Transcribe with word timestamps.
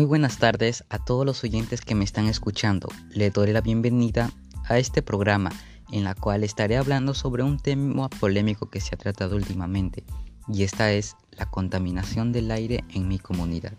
Muy 0.00 0.06
buenas 0.06 0.38
tardes 0.38 0.82
a 0.88 0.98
todos 0.98 1.26
los 1.26 1.44
oyentes 1.44 1.82
que 1.82 1.94
me 1.94 2.04
están 2.04 2.24
escuchando. 2.24 2.88
Les 3.10 3.34
doy 3.34 3.52
la 3.52 3.60
bienvenida 3.60 4.30
a 4.64 4.78
este 4.78 5.02
programa 5.02 5.50
en 5.92 6.04
la 6.04 6.14
cual 6.14 6.42
estaré 6.42 6.78
hablando 6.78 7.12
sobre 7.12 7.42
un 7.42 7.58
tema 7.58 8.08
polémico 8.08 8.70
que 8.70 8.80
se 8.80 8.94
ha 8.94 8.98
tratado 8.98 9.36
últimamente 9.36 10.02
y 10.48 10.62
esta 10.62 10.90
es 10.90 11.16
la 11.32 11.50
contaminación 11.50 12.32
del 12.32 12.50
aire 12.50 12.82
en 12.94 13.08
mi 13.08 13.18
comunidad. 13.18 13.74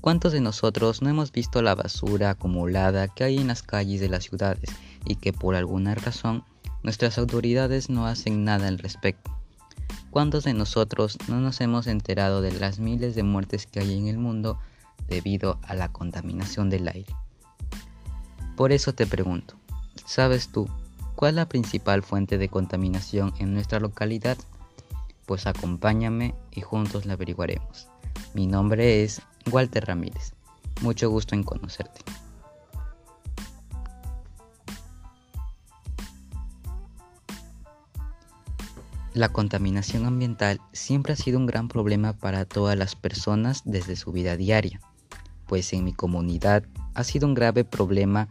¿Cuántos 0.00 0.32
de 0.32 0.40
nosotros 0.40 1.00
no 1.00 1.10
hemos 1.10 1.30
visto 1.30 1.62
la 1.62 1.76
basura 1.76 2.30
acumulada 2.30 3.06
que 3.06 3.22
hay 3.22 3.38
en 3.38 3.46
las 3.46 3.62
calles 3.62 4.00
de 4.00 4.08
las 4.08 4.24
ciudades 4.24 4.68
y 5.04 5.14
que 5.14 5.32
por 5.32 5.54
alguna 5.54 5.94
razón 5.94 6.42
nuestras 6.82 7.18
autoridades 7.18 7.88
no 7.88 8.08
hacen 8.08 8.42
nada 8.42 8.66
al 8.66 8.80
respecto? 8.80 9.30
¿Cuántos 10.10 10.42
de 10.42 10.54
nosotros 10.54 11.18
no 11.28 11.38
nos 11.38 11.60
hemos 11.60 11.86
enterado 11.86 12.42
de 12.42 12.50
las 12.50 12.80
miles 12.80 13.14
de 13.14 13.22
muertes 13.22 13.68
que 13.68 13.78
hay 13.78 13.96
en 13.96 14.08
el 14.08 14.18
mundo 14.18 14.58
debido 15.08 15.58
a 15.62 15.74
la 15.74 15.92
contaminación 15.92 16.70
del 16.70 16.88
aire? 16.88 17.14
Por 18.56 18.72
eso 18.72 18.94
te 18.94 19.06
pregunto, 19.06 19.54
¿sabes 20.04 20.48
tú 20.48 20.68
cuál 21.16 21.30
es 21.30 21.36
la 21.36 21.48
principal 21.48 22.02
fuente 22.02 22.38
de 22.38 22.48
contaminación 22.48 23.32
en 23.38 23.54
nuestra 23.54 23.80
localidad? 23.80 24.38
Pues 25.26 25.46
acompáñame 25.46 26.34
y 26.50 26.60
juntos 26.60 27.06
la 27.06 27.14
averiguaremos. 27.14 27.88
Mi 28.34 28.46
nombre 28.46 29.02
es 29.02 29.22
Walter 29.50 29.86
Ramírez. 29.86 30.34
Mucho 30.80 31.10
gusto 31.10 31.34
en 31.34 31.44
conocerte. 31.44 32.00
La 39.14 39.28
contaminación 39.28 40.06
ambiental 40.06 40.60
siempre 40.72 41.12
ha 41.12 41.16
sido 41.16 41.38
un 41.38 41.44
gran 41.44 41.68
problema 41.68 42.14
para 42.14 42.46
todas 42.46 42.78
las 42.78 42.96
personas 42.96 43.60
desde 43.66 43.94
su 43.94 44.10
vida 44.10 44.38
diaria, 44.38 44.80
pues 45.46 45.74
en 45.74 45.84
mi 45.84 45.92
comunidad 45.92 46.64
ha 46.94 47.04
sido 47.04 47.26
un 47.26 47.34
grave 47.34 47.62
problema 47.64 48.28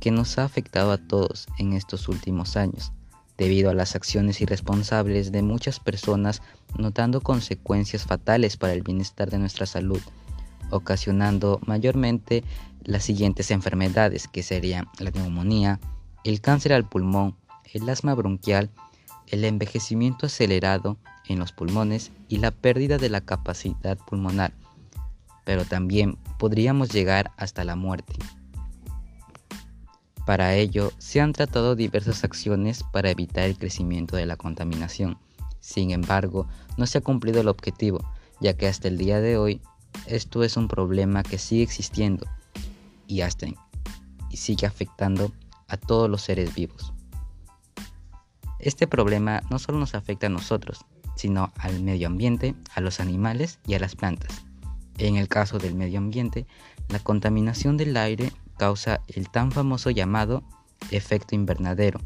que 0.00 0.10
nos 0.10 0.38
ha 0.38 0.44
afectado 0.44 0.92
a 0.92 0.96
todos 0.96 1.46
en 1.58 1.74
estos 1.74 2.08
últimos 2.08 2.56
años, 2.56 2.92
debido 3.36 3.68
a 3.68 3.74
las 3.74 3.94
acciones 3.94 4.40
irresponsables 4.40 5.30
de 5.30 5.42
muchas 5.42 5.78
personas 5.78 6.40
notando 6.78 7.20
consecuencias 7.20 8.04
fatales 8.04 8.56
para 8.56 8.72
el 8.72 8.82
bienestar 8.82 9.28
de 9.28 9.38
nuestra 9.38 9.66
salud, 9.66 10.00
ocasionando 10.70 11.60
mayormente 11.66 12.44
las 12.82 13.04
siguientes 13.04 13.50
enfermedades 13.50 14.26
que 14.26 14.42
serían 14.42 14.86
la 14.98 15.10
neumonía, 15.10 15.80
el 16.24 16.40
cáncer 16.40 16.72
al 16.72 16.88
pulmón, 16.88 17.36
el 17.74 17.86
asma 17.90 18.14
bronquial, 18.14 18.70
el 19.30 19.44
envejecimiento 19.44 20.26
acelerado 20.26 20.98
en 21.28 21.38
los 21.38 21.52
pulmones 21.52 22.10
y 22.28 22.38
la 22.38 22.50
pérdida 22.50 22.98
de 22.98 23.08
la 23.08 23.20
capacidad 23.20 23.98
pulmonar, 23.98 24.52
pero 25.44 25.64
también 25.64 26.16
podríamos 26.38 26.90
llegar 26.90 27.32
hasta 27.36 27.64
la 27.64 27.76
muerte. 27.76 28.14
Para 30.26 30.54
ello, 30.54 30.92
se 30.98 31.20
han 31.20 31.32
tratado 31.32 31.74
diversas 31.74 32.24
acciones 32.24 32.84
para 32.92 33.10
evitar 33.10 33.44
el 33.44 33.58
crecimiento 33.58 34.16
de 34.16 34.26
la 34.26 34.36
contaminación. 34.36 35.18
Sin 35.60 35.90
embargo, 35.90 36.46
no 36.76 36.86
se 36.86 36.98
ha 36.98 37.00
cumplido 37.00 37.40
el 37.40 37.48
objetivo, 37.48 38.00
ya 38.40 38.56
que 38.56 38.68
hasta 38.68 38.88
el 38.88 38.98
día 38.98 39.20
de 39.20 39.36
hoy 39.36 39.60
esto 40.06 40.44
es 40.44 40.56
un 40.56 40.68
problema 40.68 41.22
que 41.22 41.38
sigue 41.38 41.62
existiendo 41.62 42.26
y 43.06 43.22
hasta 43.22 43.46
y 44.30 44.36
sigue 44.36 44.66
afectando 44.66 45.32
a 45.68 45.76
todos 45.76 46.08
los 46.08 46.22
seres 46.22 46.54
vivos. 46.54 46.92
Este 48.60 48.86
problema 48.86 49.42
no 49.50 49.58
solo 49.58 49.78
nos 49.78 49.94
afecta 49.94 50.26
a 50.26 50.30
nosotros, 50.30 50.84
sino 51.16 51.52
al 51.56 51.82
medio 51.82 52.06
ambiente, 52.06 52.54
a 52.74 52.80
los 52.80 53.00
animales 53.00 53.58
y 53.66 53.74
a 53.74 53.78
las 53.78 53.96
plantas. 53.96 54.44
En 54.98 55.16
el 55.16 55.28
caso 55.28 55.58
del 55.58 55.74
medio 55.74 55.98
ambiente, 55.98 56.46
la 56.88 56.98
contaminación 56.98 57.78
del 57.78 57.96
aire 57.96 58.32
causa 58.58 59.00
el 59.08 59.30
tan 59.30 59.50
famoso 59.50 59.88
llamado 59.88 60.42
efecto 60.90 61.34
invernadero, 61.34 62.00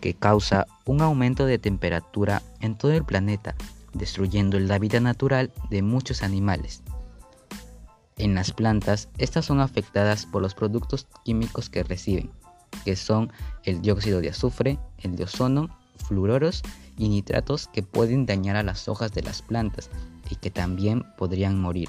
que 0.00 0.14
causa 0.14 0.66
un 0.84 1.00
aumento 1.00 1.46
de 1.46 1.58
temperatura 1.58 2.42
en 2.60 2.78
todo 2.78 2.92
el 2.92 3.04
planeta, 3.04 3.56
destruyendo 3.92 4.60
la 4.60 4.78
vida 4.78 5.00
natural 5.00 5.52
de 5.68 5.82
muchos 5.82 6.22
animales. 6.22 6.84
En 8.18 8.36
las 8.36 8.52
plantas, 8.52 9.08
estas 9.18 9.44
son 9.44 9.60
afectadas 9.60 10.26
por 10.26 10.42
los 10.42 10.54
productos 10.54 11.08
químicos 11.24 11.68
que 11.68 11.82
reciben, 11.82 12.30
que 12.84 12.96
son 12.96 13.32
el 13.64 13.82
dióxido 13.82 14.20
de 14.20 14.30
azufre, 14.30 14.78
el 14.98 15.16
de 15.16 15.24
ozono, 15.24 15.68
fluoros 16.06 16.62
y 16.96 17.08
nitratos 17.08 17.68
que 17.68 17.82
pueden 17.82 18.26
dañar 18.26 18.56
a 18.56 18.62
las 18.62 18.88
hojas 18.88 19.12
de 19.12 19.22
las 19.22 19.42
plantas 19.42 19.90
y 20.30 20.36
que 20.36 20.50
también 20.50 21.04
podrían 21.16 21.60
morir. 21.60 21.88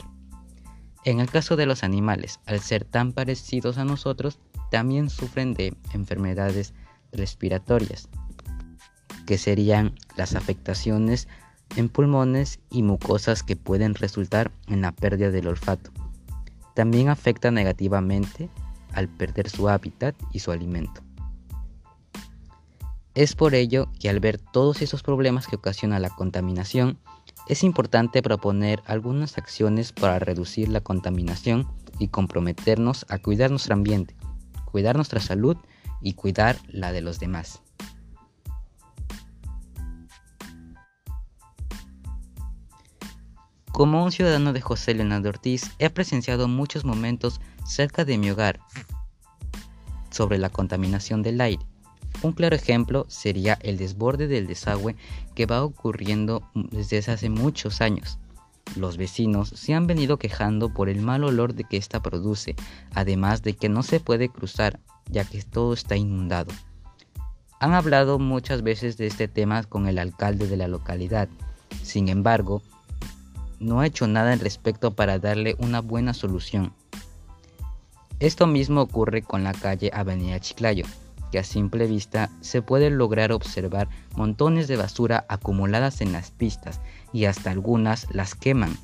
En 1.05 1.19
el 1.19 1.29
caso 1.29 1.55
de 1.55 1.65
los 1.65 1.83
animales, 1.83 2.39
al 2.45 2.59
ser 2.59 2.83
tan 2.83 3.13
parecidos 3.13 3.77
a 3.77 3.85
nosotros, 3.85 4.39
también 4.71 5.09
sufren 5.09 5.53
de 5.53 5.73
enfermedades 5.93 6.73
respiratorias, 7.13 8.09
que 9.25 9.37
serían 9.37 9.95
las 10.17 10.35
afectaciones 10.35 11.27
en 11.75 11.89
pulmones 11.89 12.59
y 12.69 12.83
mucosas 12.83 13.43
que 13.43 13.55
pueden 13.55 13.95
resultar 13.95 14.51
en 14.67 14.81
la 14.81 14.91
pérdida 14.91 15.31
del 15.31 15.47
olfato. 15.47 15.91
También 16.73 17.09
afecta 17.09 17.51
negativamente 17.51 18.49
al 18.93 19.07
perder 19.07 19.49
su 19.49 19.69
hábitat 19.69 20.15
y 20.31 20.39
su 20.39 20.51
alimento. 20.51 21.01
Es 23.13 23.35
por 23.35 23.55
ello 23.55 23.89
que 23.99 24.09
al 24.09 24.19
ver 24.19 24.37
todos 24.37 24.81
esos 24.81 25.01
problemas 25.01 25.47
que 25.47 25.55
ocasiona 25.55 25.99
la 25.99 26.11
contaminación, 26.11 26.99
es 27.47 27.63
importante 27.63 28.21
proponer 28.21 28.83
algunas 28.85 29.37
acciones 29.37 29.91
para 29.91 30.19
reducir 30.19 30.69
la 30.69 30.81
contaminación 30.81 31.67
y 31.97 32.09
comprometernos 32.09 33.05
a 33.09 33.17
cuidar 33.17 33.49
nuestro 33.49 33.73
ambiente, 33.73 34.15
cuidar 34.65 34.95
nuestra 34.95 35.19
salud 35.19 35.57
y 36.01 36.13
cuidar 36.13 36.57
la 36.67 36.91
de 36.91 37.01
los 37.01 37.19
demás. 37.19 37.61
Como 43.77 44.03
un 44.03 44.11
ciudadano 44.11 44.53
de 44.53 44.61
José 44.61 44.95
Leonardo 44.95 45.29
Ortiz, 45.29 45.69
he 45.77 45.91
presenciado 45.91 46.47
muchos 46.47 46.83
momentos 46.83 47.39
cerca 47.63 48.05
de 48.05 48.17
mi 48.17 48.31
hogar 48.31 48.59
sobre 50.09 50.39
la 50.39 50.49
contaminación 50.49 51.21
del 51.21 51.39
aire. 51.39 51.63
Un 52.23 52.31
claro 52.31 52.55
ejemplo 52.55 53.05
sería 53.07 53.53
el 53.61 53.77
desborde 53.77 54.25
del 54.25 54.47
desagüe 54.47 54.95
que 55.35 55.45
va 55.45 55.63
ocurriendo 55.63 56.41
desde 56.55 56.97
hace 56.97 57.29
muchos 57.29 57.79
años. 57.79 58.17
Los 58.75 58.97
vecinos 58.97 59.49
se 59.49 59.75
han 59.75 59.85
venido 59.85 60.17
quejando 60.17 60.73
por 60.73 60.89
el 60.89 61.03
mal 61.03 61.23
olor 61.23 61.53
de 61.53 61.63
que 61.63 61.77
ésta 61.77 62.01
produce, 62.01 62.55
además 62.95 63.43
de 63.43 63.55
que 63.55 63.69
no 63.69 63.83
se 63.83 63.99
puede 63.99 64.29
cruzar, 64.29 64.79
ya 65.07 65.23
que 65.23 65.43
todo 65.43 65.73
está 65.73 65.95
inundado. 65.95 66.51
Han 67.59 67.75
hablado 67.75 68.17
muchas 68.17 68.63
veces 68.63 68.97
de 68.97 69.05
este 69.05 69.27
tema 69.27 69.61
con 69.61 69.87
el 69.87 69.99
alcalde 69.99 70.47
de 70.47 70.57
la 70.57 70.67
localidad, 70.67 71.29
sin 71.83 72.09
embargo, 72.09 72.63
no 73.59 73.79
ha 73.79 73.85
hecho 73.85 74.07
nada 74.07 74.33
al 74.33 74.39
respecto 74.39 74.95
para 74.95 75.19
darle 75.19 75.55
una 75.59 75.81
buena 75.81 76.13
solución. 76.13 76.73
Esto 78.19 78.47
mismo 78.47 78.81
ocurre 78.81 79.21
con 79.21 79.43
la 79.43 79.53
calle 79.53 79.91
Avenida 79.93 80.39
Chiclayo, 80.39 80.85
que 81.31 81.39
a 81.39 81.43
simple 81.43 81.87
vista 81.87 82.29
se 82.41 82.61
puede 82.61 82.89
lograr 82.89 83.31
observar 83.31 83.89
montones 84.15 84.67
de 84.67 84.77
basura 84.77 85.25
acumuladas 85.29 86.01
en 86.01 86.11
las 86.13 86.31
pistas 86.31 86.79
y 87.13 87.25
hasta 87.25 87.51
algunas 87.51 88.07
las 88.13 88.33
queman. 88.33 88.75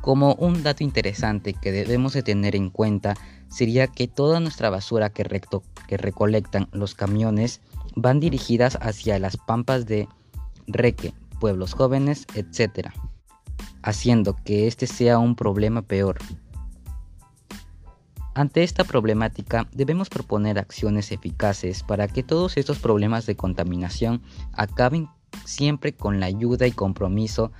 Como 0.00 0.34
un 0.34 0.62
dato 0.62 0.84
interesante 0.84 1.54
que 1.54 1.72
debemos 1.72 2.12
de 2.12 2.22
tener 2.22 2.56
en 2.56 2.70
cuenta 2.70 3.14
sería 3.48 3.86
que 3.86 4.08
toda 4.08 4.40
nuestra 4.40 4.70
basura 4.70 5.10
que, 5.10 5.24
que 5.86 5.96
recolectan 5.96 6.68
los 6.72 6.94
camiones 6.94 7.60
van 7.94 8.20
dirigidas 8.20 8.76
hacia 8.80 9.18
las 9.18 9.36
pampas 9.36 9.86
de 9.86 10.08
Reque, 10.66 11.14
pueblos 11.34 11.74
jóvenes, 11.74 12.26
etc., 12.34 12.90
haciendo 13.82 14.34
que 14.44 14.66
este 14.66 14.86
sea 14.86 15.18
un 15.18 15.36
problema 15.36 15.82
peor. 15.82 16.18
Ante 18.34 18.64
esta 18.64 18.82
problemática 18.82 19.68
debemos 19.72 20.08
proponer 20.08 20.58
acciones 20.58 21.12
eficaces 21.12 21.84
para 21.84 22.08
que 22.08 22.24
todos 22.24 22.56
estos 22.56 22.80
problemas 22.80 23.26
de 23.26 23.36
contaminación 23.36 24.22
acaben 24.52 25.08
siempre 25.44 25.92
con 25.92 26.18
la 26.18 26.26
ayuda 26.26 26.66
y 26.66 26.72
compromiso 26.72 27.52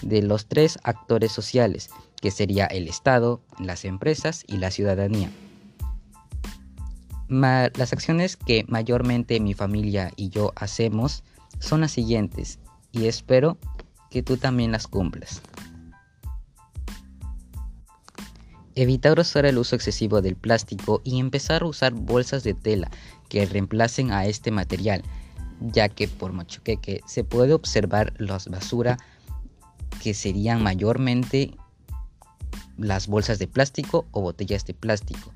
de 0.00 0.22
los 0.22 0.46
tres 0.46 0.78
actores 0.84 1.32
sociales, 1.32 1.90
que 2.22 2.30
sería 2.30 2.64
el 2.66 2.88
Estado, 2.88 3.42
las 3.58 3.84
empresas 3.84 4.44
y 4.46 4.56
la 4.56 4.70
ciudadanía. 4.70 5.30
las 7.28 7.92
acciones 7.92 8.36
que 8.36 8.64
mayormente 8.68 9.40
mi 9.40 9.52
familia 9.54 10.12
y 10.16 10.30
yo 10.30 10.52
hacemos 10.56 11.24
son 11.58 11.82
las 11.82 11.92
siguientes 11.92 12.58
y 12.92 13.06
espero 13.06 13.58
que 14.10 14.22
tú 14.22 14.36
también 14.36 14.72
las 14.72 14.86
cumplas. 14.86 15.40
Evitar 18.74 19.18
usar 19.18 19.44
el 19.44 19.58
uso 19.58 19.76
excesivo 19.76 20.22
del 20.22 20.36
plástico 20.36 21.02
y 21.04 21.18
empezar 21.18 21.62
a 21.62 21.66
usar 21.66 21.92
bolsas 21.92 22.42
de 22.44 22.54
tela 22.54 22.90
que 23.28 23.44
reemplacen 23.44 24.12
a 24.12 24.26
este 24.26 24.50
material, 24.50 25.02
ya 25.60 25.88
que 25.88 26.08
por 26.08 26.32
mucho 26.32 26.62
que 26.62 27.00
se 27.06 27.24
puede 27.24 27.52
observar 27.52 28.14
la 28.18 28.38
basura 28.48 28.98
que 30.02 30.14
serían 30.14 30.62
mayormente 30.62 31.54
las 32.76 33.06
bolsas 33.06 33.38
de 33.38 33.46
plástico 33.46 34.06
o 34.10 34.22
botellas 34.22 34.64
de 34.64 34.74
plástico. 34.74 35.32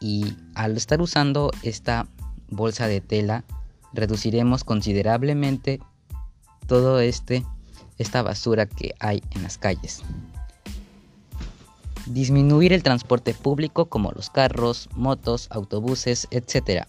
Y 0.00 0.34
al 0.54 0.76
estar 0.76 1.00
usando 1.00 1.50
esta 1.62 2.08
bolsa 2.48 2.86
de 2.88 3.00
tela, 3.00 3.44
reduciremos 3.92 4.64
considerablemente 4.64 5.80
todo 6.70 7.00
este 7.00 7.44
esta 7.98 8.22
basura 8.22 8.64
que 8.64 8.94
hay 9.00 9.20
en 9.32 9.42
las 9.42 9.58
calles. 9.58 10.04
Disminuir 12.06 12.72
el 12.72 12.84
transporte 12.84 13.34
público 13.34 13.86
como 13.86 14.12
los 14.12 14.30
carros, 14.30 14.88
motos, 14.94 15.48
autobuses, 15.50 16.28
etc., 16.30 16.86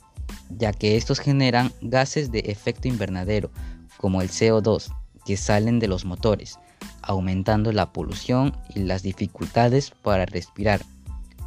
ya 0.51 0.71
que 0.71 0.97
estos 0.97 1.19
generan 1.19 1.73
gases 1.81 2.31
de 2.31 2.41
efecto 2.41 2.89
invernadero, 2.89 3.49
como 3.97 4.21
el 4.21 4.29
CO2, 4.29 4.93
que 5.25 5.35
salen 5.35 5.79
de 5.79 5.87
los 5.87 6.05
motores, 6.05 6.59
aumentando 7.01 7.71
la 7.71 7.91
polución 7.91 8.55
y 8.75 8.81
las 8.81 9.01
dificultades 9.01 9.89
para 10.03 10.27
respirar. 10.27 10.81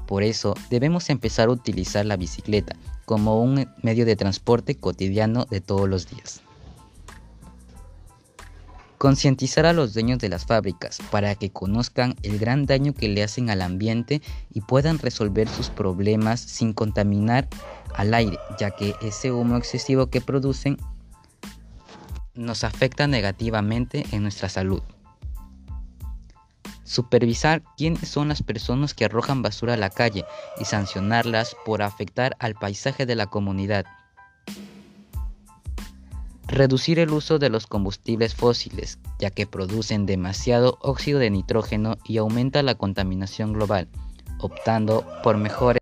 Por 0.09 0.25
eso 0.25 0.55
debemos 0.71 1.09
empezar 1.09 1.49
a 1.49 1.53
utilizar 1.53 2.05
la 2.05 2.17
bicicleta 2.17 2.75
como 3.05 3.41
un 3.41 3.69
medio 3.81 4.05
de 4.05 4.17
transporte 4.17 4.75
cotidiano 4.75 5.47
de 5.49 5.61
todos 5.61 5.89
los 5.89 6.11
días. 6.11 6.43
Concientizar 9.05 9.67
a 9.67 9.75
los 9.75 9.93
dueños 9.93 10.19
de 10.19 10.31
las 10.31 10.47
fábricas 10.47 10.97
para 11.11 11.35
que 11.35 11.51
conozcan 11.51 12.17
el 12.23 12.39
gran 12.39 12.65
daño 12.65 12.95
que 12.95 13.11
le 13.11 13.23
hacen 13.23 13.51
al 13.51 13.61
ambiente 13.61 14.23
y 14.51 14.63
puedan 14.63 14.99
resolver 14.99 15.47
sus 15.47 15.69
problemas 15.69 16.41
sin 16.41 16.73
contaminar 16.73 17.47
al 17.95 18.15
aire, 18.15 18.39
ya 18.59 18.71
que 18.71 18.95
ese 19.03 19.31
humo 19.31 19.59
excesivo 19.59 20.07
que 20.07 20.23
producen 20.23 20.79
nos 22.33 22.65
afecta 22.65 23.07
negativamente 23.07 24.07
en 24.11 24.23
nuestra 24.23 24.49
salud. 24.49 24.83
Supervisar 26.83 27.63
quiénes 27.77 28.09
son 28.09 28.29
las 28.29 28.43
personas 28.43 28.95
que 28.95 29.05
arrojan 29.05 29.43
basura 29.43 29.75
a 29.75 29.77
la 29.77 29.91
calle 29.91 30.25
y 30.59 30.65
sancionarlas 30.65 31.55
por 31.67 31.83
afectar 31.83 32.37
al 32.39 32.55
paisaje 32.55 33.05
de 33.05 33.17
la 33.17 33.27
comunidad. 33.27 33.85
Reducir 36.47 36.99
el 36.99 37.11
uso 37.11 37.39
de 37.39 37.49
los 37.49 37.67
combustibles 37.67 38.35
fósiles, 38.35 38.99
ya 39.19 39.31
que 39.31 39.47
producen 39.47 40.07
demasiado 40.07 40.79
óxido 40.83 41.19
de 41.19 41.31
nitrógeno 41.31 41.97
y 42.05 42.19
aumenta 42.19 42.63
la 42.63 42.75
contaminación 42.75 43.53
global, 43.53 43.89
optando 44.39 45.07
por 45.23 45.39
mejores 45.39 45.81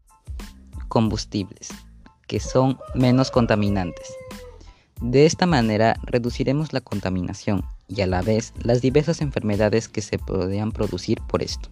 combustibles, 0.88 1.70
que 2.28 2.38
son 2.38 2.78
menos 2.94 3.30
contaminantes. 3.30 4.06
De 5.00 5.26
esta 5.26 5.46
manera 5.46 5.96
reduciremos 6.04 6.72
la 6.72 6.80
contaminación 6.80 7.64
y 7.88 8.02
a 8.02 8.06
la 8.06 8.22
vez 8.22 8.54
las 8.62 8.80
diversas 8.80 9.20
enfermedades 9.20 9.88
que 9.88 10.00
se 10.00 10.18
podrían 10.18 10.70
producir 10.70 11.20
por 11.22 11.42
esto. 11.42 11.70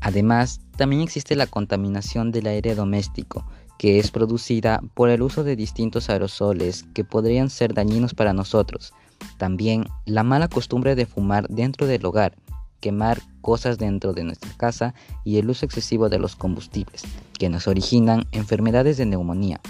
Además, 0.00 0.60
también 0.76 1.02
existe 1.02 1.34
la 1.34 1.48
contaminación 1.48 2.30
del 2.30 2.46
aire 2.46 2.76
doméstico, 2.76 3.44
que 3.78 3.98
es 3.98 4.10
producida 4.10 4.80
por 4.94 5.10
el 5.10 5.22
uso 5.22 5.44
de 5.44 5.56
distintos 5.56 6.08
aerosoles 6.10 6.84
que 6.94 7.04
podrían 7.04 7.50
ser 7.50 7.74
dañinos 7.74 8.14
para 8.14 8.32
nosotros. 8.32 8.92
También 9.38 9.86
la 10.04 10.22
mala 10.22 10.48
costumbre 10.48 10.94
de 10.94 11.06
fumar 11.06 11.48
dentro 11.48 11.86
del 11.86 12.04
hogar, 12.04 12.36
quemar 12.80 13.20
cosas 13.40 13.78
dentro 13.78 14.12
de 14.12 14.24
nuestra 14.24 14.50
casa 14.56 14.94
y 15.24 15.38
el 15.38 15.50
uso 15.50 15.66
excesivo 15.66 16.08
de 16.08 16.18
los 16.18 16.36
combustibles, 16.36 17.02
que 17.38 17.48
nos 17.48 17.68
originan 17.68 18.26
enfermedades 18.32 18.96
de 18.96 19.06
neumonía 19.06 19.60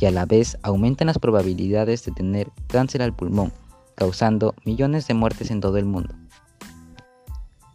y 0.00 0.06
a 0.06 0.10
la 0.10 0.24
vez 0.24 0.58
aumentan 0.62 1.06
las 1.06 1.18
probabilidades 1.18 2.04
de 2.04 2.12
tener 2.12 2.50
cáncer 2.68 3.02
al 3.02 3.14
pulmón, 3.14 3.52
causando 3.94 4.54
millones 4.64 5.06
de 5.06 5.14
muertes 5.14 5.50
en 5.50 5.60
todo 5.60 5.76
el 5.76 5.84
mundo. 5.84 6.14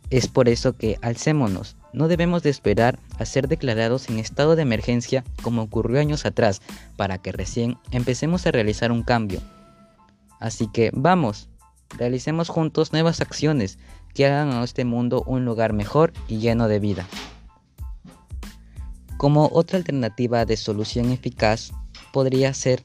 Es 0.09 0.27
por 0.27 0.49
eso 0.49 0.73
que 0.73 0.97
alcémonos, 1.01 1.75
no 1.93 2.07
debemos 2.07 2.43
de 2.43 2.49
esperar 2.49 2.99
a 3.17 3.25
ser 3.25 3.47
declarados 3.47 4.09
en 4.09 4.19
estado 4.19 4.55
de 4.55 4.61
emergencia 4.61 5.23
como 5.41 5.63
ocurrió 5.63 5.99
años 5.99 6.25
atrás, 6.25 6.61
para 6.95 7.17
que 7.17 7.31
recién 7.31 7.77
empecemos 7.91 8.45
a 8.45 8.51
realizar 8.51 8.91
un 8.91 9.03
cambio. 9.03 9.41
Así 10.39 10.67
que 10.67 10.91
vamos, 10.93 11.49
realicemos 11.97 12.49
juntos 12.49 12.91
nuevas 12.91 13.21
acciones 13.21 13.79
que 14.13 14.25
hagan 14.25 14.51
a 14.51 14.63
este 14.63 14.85
mundo 14.85 15.23
un 15.25 15.45
lugar 15.45 15.73
mejor 15.73 16.13
y 16.27 16.37
lleno 16.37 16.67
de 16.67 16.79
vida. 16.79 17.07
Como 19.17 19.49
otra 19.51 19.77
alternativa 19.77 20.45
de 20.45 20.57
solución 20.57 21.11
eficaz 21.11 21.71
podría 22.11 22.53
ser 22.53 22.83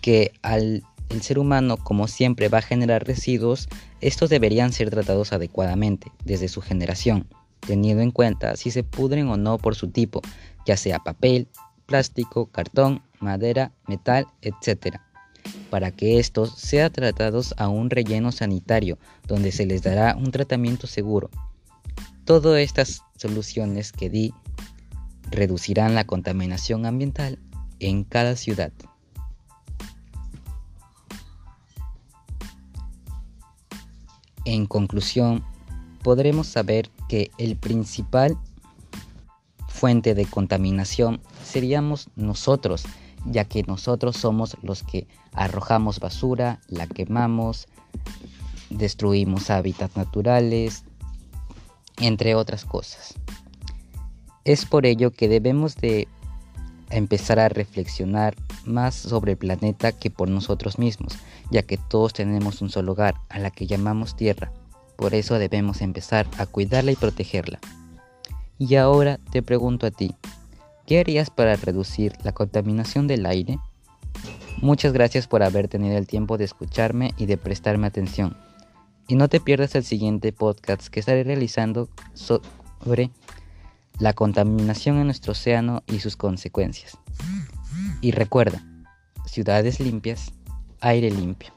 que 0.00 0.32
al 0.42 0.82
el 1.10 1.22
ser 1.22 1.38
humano, 1.38 1.76
como 1.76 2.08
siempre, 2.08 2.48
va 2.48 2.58
a 2.58 2.62
generar 2.62 3.06
residuos, 3.06 3.68
estos 4.00 4.30
deberían 4.30 4.72
ser 4.72 4.90
tratados 4.90 5.32
adecuadamente 5.32 6.10
desde 6.24 6.48
su 6.48 6.62
generación, 6.62 7.26
teniendo 7.60 8.02
en 8.02 8.12
cuenta 8.12 8.56
si 8.56 8.70
se 8.70 8.84
pudren 8.84 9.28
o 9.28 9.36
no 9.36 9.58
por 9.58 9.74
su 9.74 9.88
tipo, 9.88 10.22
ya 10.66 10.76
sea 10.76 11.00
papel, 11.00 11.48
plástico, 11.86 12.46
cartón, 12.46 13.02
madera, 13.18 13.72
metal, 13.86 14.26
etc. 14.42 14.96
Para 15.68 15.90
que 15.90 16.18
estos 16.18 16.54
sean 16.56 16.92
tratados 16.92 17.54
a 17.58 17.68
un 17.68 17.90
relleno 17.90 18.32
sanitario, 18.32 18.98
donde 19.26 19.52
se 19.52 19.66
les 19.66 19.82
dará 19.82 20.16
un 20.16 20.30
tratamiento 20.30 20.86
seguro. 20.86 21.30
Todas 22.24 22.60
estas 22.60 23.02
soluciones 23.16 23.92
que 23.92 24.08
di 24.08 24.32
reducirán 25.30 25.94
la 25.94 26.04
contaminación 26.04 26.86
ambiental 26.86 27.38
en 27.80 28.04
cada 28.04 28.36
ciudad. 28.36 28.72
En 34.50 34.66
conclusión, 34.66 35.44
podremos 36.02 36.48
saber 36.48 36.90
que 37.08 37.30
el 37.38 37.54
principal 37.54 38.36
fuente 39.68 40.12
de 40.16 40.26
contaminación 40.26 41.20
seríamos 41.44 42.08
nosotros, 42.16 42.82
ya 43.26 43.44
que 43.44 43.62
nosotros 43.62 44.16
somos 44.16 44.56
los 44.60 44.82
que 44.82 45.06
arrojamos 45.34 46.00
basura, 46.00 46.58
la 46.66 46.88
quemamos, 46.88 47.68
destruimos 48.70 49.50
hábitats 49.50 49.96
naturales, 49.96 50.82
entre 52.00 52.34
otras 52.34 52.64
cosas. 52.64 53.14
Es 54.44 54.66
por 54.66 54.84
ello 54.84 55.12
que 55.12 55.28
debemos 55.28 55.76
de 55.76 56.08
empezar 56.90 57.38
a 57.38 57.48
reflexionar 57.48 58.34
más 58.64 58.94
sobre 58.94 59.32
el 59.32 59.38
planeta 59.38 59.92
que 59.92 60.10
por 60.10 60.28
nosotros 60.28 60.78
mismos, 60.78 61.18
ya 61.50 61.62
que 61.62 61.76
todos 61.76 62.12
tenemos 62.12 62.62
un 62.62 62.70
solo 62.70 62.92
hogar, 62.92 63.14
a 63.28 63.38
la 63.38 63.50
que 63.50 63.66
llamamos 63.66 64.16
Tierra. 64.16 64.52
Por 64.96 65.14
eso 65.14 65.38
debemos 65.38 65.80
empezar 65.80 66.26
a 66.38 66.46
cuidarla 66.46 66.92
y 66.92 66.96
protegerla. 66.96 67.58
Y 68.58 68.74
ahora 68.74 69.18
te 69.30 69.42
pregunto 69.42 69.86
a 69.86 69.90
ti, 69.90 70.14
¿qué 70.86 71.00
harías 71.00 71.30
para 71.30 71.56
reducir 71.56 72.12
la 72.22 72.32
contaminación 72.32 73.06
del 73.06 73.24
aire? 73.24 73.58
Muchas 74.60 74.92
gracias 74.92 75.26
por 75.26 75.42
haber 75.42 75.68
tenido 75.68 75.96
el 75.96 76.06
tiempo 76.06 76.36
de 76.36 76.44
escucharme 76.44 77.14
y 77.16 77.24
de 77.24 77.38
prestarme 77.38 77.86
atención. 77.86 78.36
Y 79.08 79.14
no 79.14 79.28
te 79.28 79.40
pierdas 79.40 79.74
el 79.74 79.84
siguiente 79.84 80.32
podcast 80.32 80.88
que 80.88 81.00
estaré 81.00 81.24
realizando 81.24 81.88
sobre 82.12 83.10
la 84.00 84.14
contaminación 84.14 84.98
en 84.98 85.04
nuestro 85.04 85.32
océano 85.32 85.84
y 85.86 86.00
sus 86.00 86.16
consecuencias. 86.16 86.98
Y 88.00 88.10
recuerda, 88.12 88.62
ciudades 89.26 89.78
limpias, 89.78 90.32
aire 90.80 91.10
limpio. 91.10 91.52